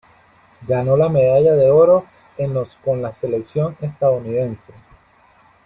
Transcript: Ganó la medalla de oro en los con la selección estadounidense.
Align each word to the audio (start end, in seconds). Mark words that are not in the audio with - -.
Ganó 0.67 0.97
la 0.97 1.09
medalla 1.09 1.53
de 1.53 1.69
oro 1.69 2.05
en 2.35 2.55
los 2.55 2.73
con 2.83 3.03
la 3.03 3.13
selección 3.13 3.77
estadounidense. 3.81 4.73